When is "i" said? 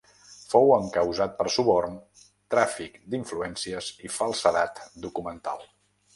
4.09-4.13